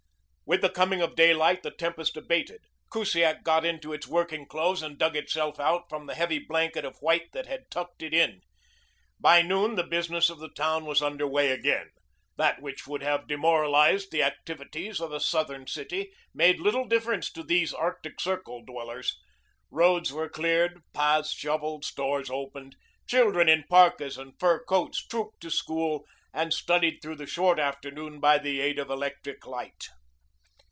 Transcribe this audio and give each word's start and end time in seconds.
With 0.43 0.59
the 0.59 0.69
coming 0.69 1.01
of 1.01 1.15
daylight 1.15 1.63
the 1.63 1.71
tempest 1.71 2.17
abated. 2.17 2.59
Kusiak 2.89 3.41
got 3.41 3.63
into 3.63 3.93
its 3.93 4.05
working 4.05 4.45
clothes 4.45 4.83
and 4.83 4.97
dug 4.97 5.15
itself 5.15 5.61
out 5.61 5.85
from 5.87 6.07
the 6.07 6.13
heavy 6.13 6.39
blanket 6.39 6.83
of 6.83 6.97
white 6.97 7.31
that 7.31 7.45
had 7.47 7.71
tucked 7.71 8.03
it 8.03 8.13
in. 8.13 8.41
By 9.17 9.43
noon 9.43 9.75
the 9.75 9.85
business 9.85 10.29
of 10.29 10.39
the 10.39 10.49
town 10.49 10.83
was 10.83 11.01
under 11.01 11.25
way 11.25 11.51
again. 11.51 11.91
That 12.35 12.61
which 12.61 12.85
would 12.85 13.01
have 13.01 13.29
demoralized 13.29 14.11
the 14.11 14.23
activities 14.23 14.99
of 14.99 15.13
a 15.13 15.21
Southern 15.21 15.67
city 15.67 16.11
made 16.33 16.59
little 16.59 16.83
difference 16.83 17.31
to 17.31 17.43
these 17.43 17.73
Arctic 17.73 18.19
Circle 18.19 18.65
dwellers. 18.65 19.17
Roads 19.69 20.11
were 20.11 20.27
cleared, 20.27 20.81
paths 20.93 21.31
shoveled, 21.31 21.85
stores 21.85 22.29
opened. 22.29 22.75
Children 23.07 23.47
in 23.47 23.63
parkas 23.69 24.17
and 24.17 24.37
fur 24.37 24.61
coats 24.65 25.01
trooped 25.07 25.39
to 25.43 25.49
school 25.49 26.05
and 26.33 26.53
studied 26.53 26.99
through 27.01 27.15
the 27.15 27.25
short 27.25 27.57
afternoon 27.57 28.19
by 28.19 28.37
the 28.37 28.59
aid 28.59 28.79
of 28.79 28.89
electric 28.89 29.47
light. 29.47 29.85